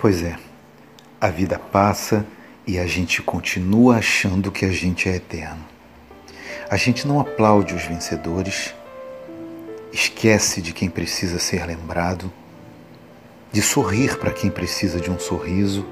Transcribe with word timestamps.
Pois 0.00 0.22
é, 0.22 0.34
a 1.20 1.28
vida 1.28 1.58
passa 1.58 2.26
e 2.66 2.78
a 2.78 2.86
gente 2.86 3.20
continua 3.20 3.96
achando 3.96 4.50
que 4.50 4.64
a 4.64 4.72
gente 4.72 5.10
é 5.10 5.16
eterno. 5.16 5.62
A 6.70 6.76
gente 6.78 7.06
não 7.06 7.20
aplaude 7.20 7.74
os 7.74 7.84
vencedores, 7.84 8.74
esquece 9.92 10.62
de 10.62 10.72
quem 10.72 10.88
precisa 10.88 11.38
ser 11.38 11.66
lembrado, 11.66 12.32
de 13.52 13.60
sorrir 13.60 14.18
para 14.18 14.30
quem 14.30 14.50
precisa 14.50 14.98
de 14.98 15.10
um 15.10 15.18
sorriso 15.18 15.86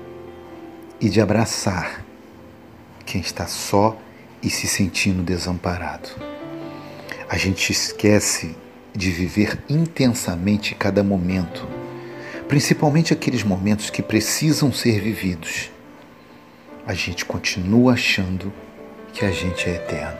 e 0.98 1.10
de 1.10 1.20
abraçar 1.20 2.02
quem 3.04 3.20
está 3.20 3.46
só 3.46 3.94
e 4.42 4.48
se 4.48 4.66
sentindo 4.66 5.22
desamparado. 5.22 6.08
A 7.28 7.36
gente 7.36 7.72
esquece 7.72 8.56
de 8.96 9.10
viver 9.10 9.62
intensamente 9.68 10.74
cada 10.74 11.04
momento, 11.04 11.68
principalmente 12.48 13.12
aqueles 13.12 13.44
momentos 13.44 13.90
que 13.90 14.02
precisam 14.02 14.72
ser 14.72 15.00
vividos. 15.00 15.70
A 16.86 16.94
gente 16.94 17.24
continua 17.24 17.92
achando 17.92 18.50
que 19.12 19.24
a 19.24 19.30
gente 19.30 19.68
é 19.68 19.74
eterno. 19.74 20.18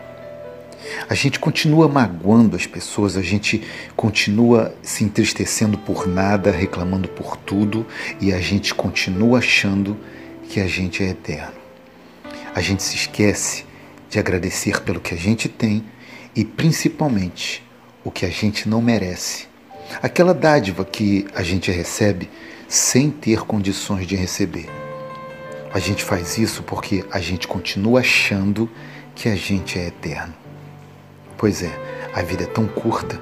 A 1.09 1.14
gente 1.14 1.38
continua 1.38 1.88
magoando 1.88 2.55
as 2.55 2.66
pessoas, 2.66 3.16
a 3.16 3.22
gente 3.22 3.66
continua 3.96 4.74
se 4.83 5.05
entristecendo 5.05 5.78
por 5.78 6.06
nada, 6.06 6.50
reclamando 6.50 7.09
por 7.09 7.36
tudo 7.36 7.86
e 8.20 8.33
a 8.33 8.41
gente 8.41 8.74
continua 8.74 9.38
achando 9.38 9.97
que 10.48 10.60
a 10.60 10.66
gente 10.66 11.02
é 11.02 11.08
eterno. 11.08 11.56
A 12.55 12.60
gente 12.60 12.83
se 12.83 12.97
esquece 12.97 13.64
de 14.08 14.19
agradecer 14.19 14.83
pelo 14.83 15.00
que 15.00 15.14
a 15.14 15.19
gente 15.19 15.48
tem 15.48 15.84
e 16.36 16.45
principalmente 16.45 17.64
o 18.05 18.10
que 18.10 18.24
a 18.24 18.30
gente 18.30 18.69
não 18.69 18.80
merece. 18.80 19.48
Aquela 20.02 20.34
dádiva 20.34 20.84
que 20.84 21.27
a 21.34 21.42
gente 21.42 21.70
recebe 21.70 22.30
sem 22.69 23.10
ter 23.10 23.41
condições 23.41 24.06
de 24.06 24.14
receber. 24.14 24.69
A 25.72 25.78
gente 25.78 26.05
faz 26.05 26.39
isso 26.39 26.62
porque 26.62 27.05
a 27.11 27.19
gente 27.19 27.48
continua 27.48 28.00
achando 28.00 28.70
que 29.14 29.28
a 29.28 29.34
gente 29.34 29.78
é 29.78 29.86
eterno. 29.86 30.34
Pois 31.36 31.62
é, 31.62 31.72
a 32.14 32.22
vida 32.22 32.45
é 32.45 32.47
tão 32.47 32.67
curta. 32.67 33.20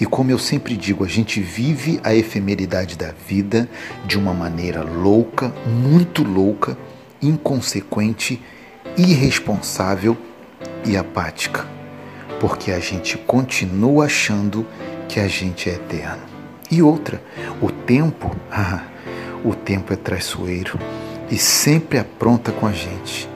E 0.00 0.06
como 0.06 0.30
eu 0.30 0.38
sempre 0.38 0.76
digo, 0.76 1.04
a 1.04 1.08
gente 1.08 1.40
vive 1.40 2.00
a 2.02 2.14
efemeridade 2.14 2.96
da 2.96 3.12
vida 3.12 3.68
de 4.06 4.18
uma 4.18 4.32
maneira 4.32 4.82
louca, 4.82 5.52
muito 5.66 6.22
louca, 6.22 6.76
inconsequente, 7.20 8.40
irresponsável 8.96 10.16
e 10.84 10.96
apática. 10.96 11.79
Porque 12.38 12.70
a 12.70 12.78
gente 12.78 13.18
continua 13.18 14.06
achando 14.06 14.66
que 15.08 15.18
a 15.18 15.26
gente 15.26 15.68
é 15.68 15.74
eterno. 15.74 16.22
E 16.70 16.82
outra, 16.82 17.22
o 17.60 17.70
tempo, 17.70 18.34
ah, 18.50 18.84
o 19.44 19.54
tempo 19.54 19.92
é 19.92 19.96
traiçoeiro 19.96 20.78
e 21.30 21.38
sempre 21.38 21.98
apronta 21.98 22.52
com 22.52 22.66
a 22.66 22.72
gente 22.72 23.28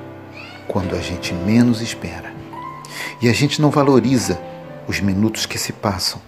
quando 0.69 0.95
a 0.95 1.01
gente 1.01 1.33
menos 1.33 1.81
espera. 1.81 2.33
E 3.21 3.29
a 3.29 3.33
gente 3.33 3.61
não 3.61 3.71
valoriza 3.71 4.41
os 4.87 5.01
minutos 5.01 5.47
que 5.47 5.59
se 5.59 5.73
passam. 5.73 6.21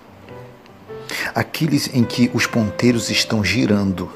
Aqueles 1.35 1.95
em 1.95 2.05
que 2.05 2.31
os 2.33 2.47
ponteiros 2.47 3.11
estão 3.11 3.45
girando. 3.45 4.11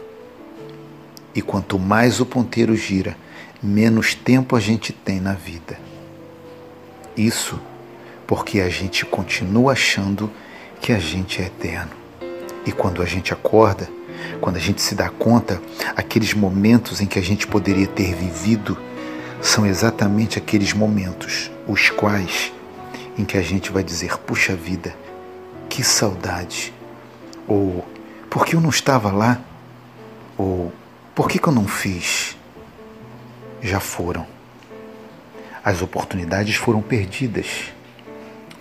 E 1.34 1.40
quanto 1.42 1.78
mais 1.78 2.20
o 2.20 2.26
ponteiro 2.26 2.74
gira, 2.74 3.16
menos 3.62 4.14
tempo 4.14 4.56
a 4.56 4.60
gente 4.60 4.92
tem 4.92 5.20
na 5.20 5.34
vida. 5.34 5.78
Isso 7.16 7.60
porque 8.30 8.60
a 8.60 8.68
gente 8.68 9.04
continua 9.04 9.72
achando 9.72 10.30
que 10.80 10.92
a 10.92 11.00
gente 11.00 11.42
é 11.42 11.46
eterno. 11.46 11.90
E 12.64 12.70
quando 12.70 13.02
a 13.02 13.04
gente 13.04 13.32
acorda, 13.32 13.88
quando 14.40 14.54
a 14.54 14.60
gente 14.60 14.80
se 14.80 14.94
dá 14.94 15.08
conta, 15.08 15.60
aqueles 15.96 16.32
momentos 16.32 17.00
em 17.00 17.06
que 17.06 17.18
a 17.18 17.22
gente 17.22 17.44
poderia 17.44 17.88
ter 17.88 18.14
vivido 18.14 18.78
são 19.42 19.66
exatamente 19.66 20.38
aqueles 20.38 20.72
momentos 20.72 21.50
os 21.66 21.90
quais 21.90 22.52
em 23.18 23.24
que 23.24 23.36
a 23.36 23.42
gente 23.42 23.72
vai 23.72 23.82
dizer: 23.82 24.16
puxa 24.18 24.54
vida, 24.54 24.94
que 25.68 25.82
saudade. 25.82 26.72
Ou 27.48 27.84
por 28.30 28.46
que 28.46 28.54
eu 28.54 28.60
não 28.60 28.70
estava 28.70 29.10
lá? 29.10 29.40
Ou 30.38 30.72
por 31.16 31.28
que, 31.28 31.36
que 31.36 31.48
eu 31.48 31.52
não 31.52 31.66
fiz? 31.66 32.36
Já 33.60 33.80
foram. 33.80 34.24
As 35.64 35.82
oportunidades 35.82 36.54
foram 36.54 36.80
perdidas. 36.80 37.72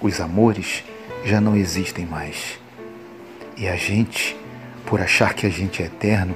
Os 0.01 0.21
amores 0.21 0.83
já 1.25 1.41
não 1.41 1.55
existem 1.55 2.05
mais. 2.05 2.59
E 3.57 3.67
a 3.67 3.75
gente, 3.75 4.35
por 4.85 5.01
achar 5.01 5.33
que 5.33 5.45
a 5.45 5.49
gente 5.49 5.83
é 5.83 5.87
eterno, 5.87 6.35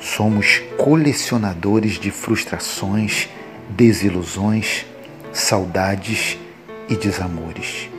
somos 0.00 0.62
colecionadores 0.78 1.98
de 1.98 2.10
frustrações, 2.10 3.28
desilusões, 3.68 4.86
saudades 5.32 6.38
e 6.88 6.96
desamores, 6.96 7.90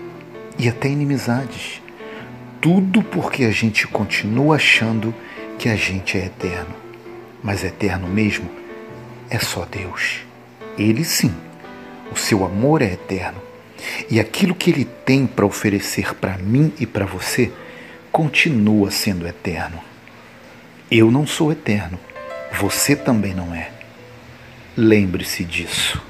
e 0.58 0.68
até 0.68 0.90
inimizades. 0.90 1.82
Tudo 2.60 3.04
porque 3.04 3.44
a 3.44 3.52
gente 3.52 3.86
continua 3.88 4.56
achando 4.56 5.14
que 5.60 5.70
a 5.70 5.76
gente 5.76 6.18
é 6.18 6.26
eterno. 6.26 6.74
Mas 7.44 7.64
eterno 7.64 8.08
mesmo 8.08 8.50
é 9.30 9.38
só 9.38 9.66
Deus. 9.66 10.22
Ele 10.78 11.06
sim, 11.06 11.34
o 12.12 12.16
seu 12.16 12.44
amor 12.44 12.82
é 12.82 12.94
eterno. 12.94 13.40
E 14.10 14.20
aquilo 14.20 14.56
que 14.56 14.72
ele 14.72 14.86
tem 14.86 15.26
para 15.28 15.46
oferecer 15.46 16.16
para 16.16 16.38
mim 16.38 16.74
e 16.80 16.86
para 16.86 17.06
você 17.06 17.52
continua 18.12 18.92
sendo 18.92 19.28
eterno. 19.28 19.80
Eu 20.90 21.12
não 21.12 21.28
sou 21.28 21.52
eterno, 21.52 22.00
você 22.60 22.96
também 22.96 23.34
não 23.34 23.54
é. 23.54 23.70
Lembre-se 24.76 25.44
disso. 25.44 26.02